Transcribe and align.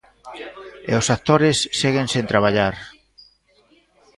E 0.89 0.91
os 1.01 1.07
actores 1.15 1.57
seguen 1.79 2.07
sen 2.13 2.25
traballar. 2.31 2.75